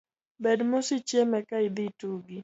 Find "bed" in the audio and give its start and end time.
0.43-0.59